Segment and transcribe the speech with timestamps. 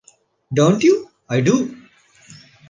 [0.55, 1.11] Don’t you?
[1.29, 1.77] I do.